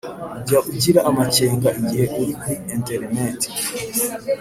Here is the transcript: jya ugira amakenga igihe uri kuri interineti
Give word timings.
jya 0.45 0.59
ugira 0.73 0.99
amakenga 1.09 1.67
igihe 1.79 2.05
uri 2.21 2.33
kuri 2.39 2.55
interineti 2.75 3.49